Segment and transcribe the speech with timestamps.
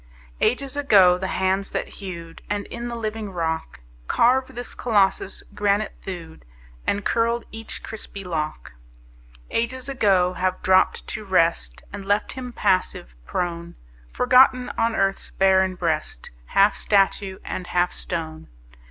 [0.39, 5.93] Ages ago the hands that hewed, And in the living rock Carved this Colossus, granite
[6.01, 6.43] thewed
[6.87, 8.73] And curled each crispy lock:
[9.51, 13.75] Ages ago have dropped to rest And left him passive, prone,
[14.11, 18.47] Forgotten on earth's barren breast, Half statue and half stone.